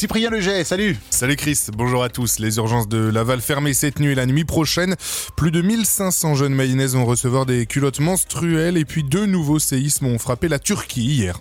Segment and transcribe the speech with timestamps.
[0.00, 2.38] Cyprien Leget, salut Salut Chris, bonjour à tous.
[2.38, 4.96] Les urgences de Laval fermées cette nuit et la nuit prochaine.
[5.36, 10.06] Plus de 1500 jeunes mayonnaises vont recevoir des culottes menstruelles et puis deux nouveaux séismes
[10.06, 11.38] ont frappé la Turquie hier.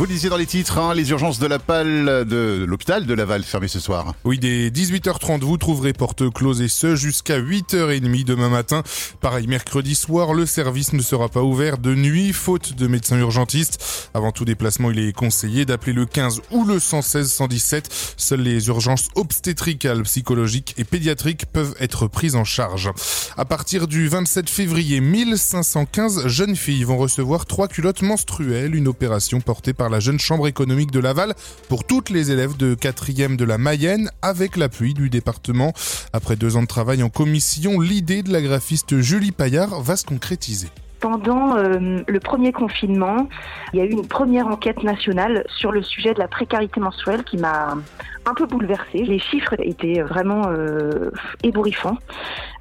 [0.00, 3.68] Vous disiez dans les titres, hein, les urgences de la de l'hôpital de Laval fermées
[3.68, 4.14] ce soir.
[4.24, 8.82] Oui, dès 18h30, vous trouverez porte close et ce jusqu'à 8h30 demain matin.
[9.20, 14.08] Pareil, mercredi soir, le service ne sera pas ouvert de nuit, faute de médecins urgentistes.
[14.14, 18.14] Avant tout déplacement, il est conseillé d'appeler le 15 ou le 116 117.
[18.16, 22.90] Seules les urgences obstétricales, psychologiques et pédiatriques peuvent être prises en charge.
[23.36, 29.42] À partir du 27 février, 1515 jeunes filles vont recevoir trois culottes menstruelles, une opération
[29.42, 31.34] portée par la jeune chambre économique de Laval
[31.68, 35.72] pour toutes les élèves de 4e de la Mayenne avec l'appui du département.
[36.12, 40.04] Après deux ans de travail en commission, l'idée de la graphiste Julie Paillard va se
[40.04, 40.68] concrétiser.
[41.00, 43.26] Pendant euh, le premier confinement,
[43.72, 47.24] il y a eu une première enquête nationale sur le sujet de la précarité menstruelle
[47.24, 47.74] qui m'a
[48.26, 48.98] un peu bouleversée.
[48.98, 51.10] Les chiffres étaient vraiment euh,
[51.42, 51.96] ébouriffants.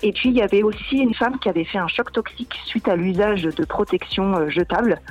[0.01, 2.87] Et puis il y avait aussi une femme qui avait fait un choc toxique suite
[2.87, 5.01] à l'usage de protections euh, jetables.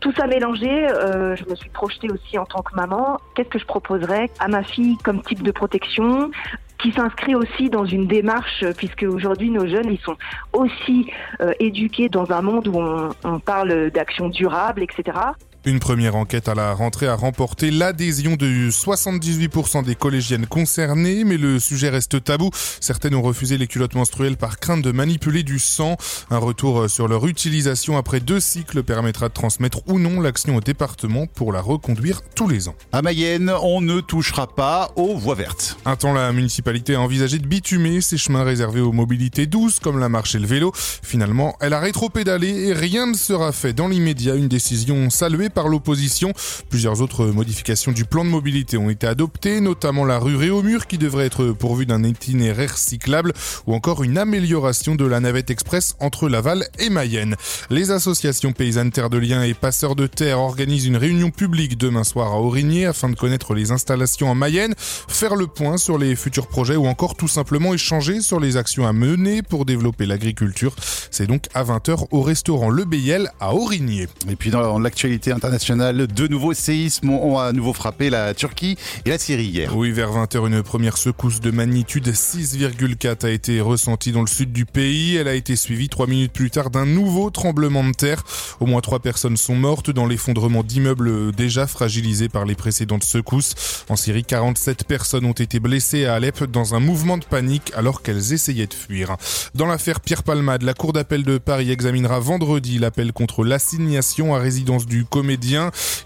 [0.00, 3.18] Tout ça mélangé, euh, je me suis projetée aussi en tant que maman.
[3.34, 6.30] Qu'est-ce que je proposerais à ma fille comme type de protection
[6.78, 10.16] qui s'inscrit aussi dans une démarche, puisque aujourd'hui nos jeunes, ils sont
[10.54, 11.10] aussi
[11.42, 15.18] euh, éduqués dans un monde où on, on parle d'action durable, etc.
[15.66, 21.36] Une première enquête à la rentrée a remporté l'adhésion de 78% des collégiennes concernées, mais
[21.36, 22.48] le sujet reste tabou.
[22.80, 25.98] Certaines ont refusé les culottes menstruelles par crainte de manipuler du sang.
[26.30, 30.60] Un retour sur leur utilisation après deux cycles permettra de transmettre ou non l'action au
[30.62, 32.74] département pour la reconduire tous les ans.
[32.92, 35.76] À Mayenne, on ne touchera pas aux voies vertes.
[35.84, 39.98] Un temps, la municipalité a envisagé de bitumer ces chemins réservés aux mobilités douces comme
[39.98, 40.72] la marche et le vélo.
[40.74, 44.36] Finalement, elle a rétro-pédalé et rien ne sera fait dans l'immédiat.
[44.36, 46.32] Une décision saluée par l'opposition.
[46.68, 50.98] Plusieurs autres modifications du plan de mobilité ont été adoptées, notamment la rue Réaumur qui
[50.98, 53.32] devrait être pourvue d'un itinéraire cyclable
[53.66, 57.36] ou encore une amélioration de la navette express entre Laval et Mayenne.
[57.68, 62.04] Les associations paysannes Terre de Liens et Passeurs de Terre organisent une réunion publique demain
[62.04, 66.16] soir à Aurigné afin de connaître les installations en Mayenne, faire le point sur les
[66.16, 70.74] futurs projets ou encore tout simplement échanger sur les actions à mener pour développer l'agriculture.
[71.10, 74.08] C'est donc à 20h au restaurant Le Beyel à Aurigné.
[74.28, 79.08] Et puis dans l'actualité internationale, deux nouveaux séismes ont à nouveau frappé la Turquie et
[79.08, 79.74] la Syrie hier.
[79.74, 84.52] Oui, vers 20h, une première secousse de magnitude 6,4 a été ressentie dans le sud
[84.52, 85.16] du pays.
[85.16, 88.22] Elle a été suivie trois minutes plus tard d'un nouveau tremblement de terre.
[88.60, 93.86] Au moins trois personnes sont mortes dans l'effondrement d'immeubles déjà fragilisés par les précédentes secousses.
[93.88, 98.02] En Syrie, 47 personnes ont été blessées à Alep dans un mouvement de panique alors
[98.02, 99.16] qu'elles essayaient de fuir.
[99.54, 104.38] Dans l'affaire Pierre Palmade, la Cour d'appel de Paris examinera vendredi l'appel contre l'assignation à
[104.38, 105.06] résidence du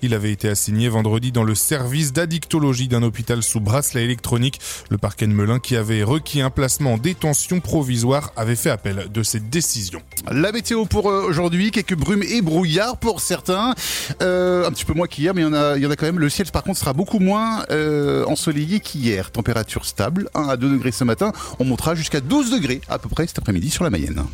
[0.02, 4.60] Il avait été assigné vendredi dans le service d'addictologie d'un hôpital sous bracelet électronique.
[4.90, 9.08] Le parquet de Melun, qui avait requis un placement en détention provisoire, avait fait appel
[9.12, 10.00] de cette décision.
[10.30, 13.74] La météo pour euh, aujourd'hui, quelques brumes et brouillards pour certains.
[14.22, 15.96] Euh, un petit peu moins qu'hier, mais il y, en a, il y en a
[15.96, 16.18] quand même.
[16.18, 19.30] Le ciel, par contre, sera beaucoup moins euh, ensoleillé qu'hier.
[19.30, 21.32] Température stable, 1 à 2 degrés ce matin.
[21.58, 24.24] On montera jusqu'à 12 degrés à peu près cet après-midi sur la Mayenne.